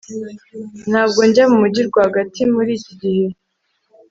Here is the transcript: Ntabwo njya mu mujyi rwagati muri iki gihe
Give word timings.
Ntabwo 0.89 1.19
njya 1.29 1.43
mu 1.51 1.57
mujyi 1.61 1.81
rwagati 1.89 2.41
muri 2.53 2.71
iki 2.77 2.93
gihe 3.01 3.25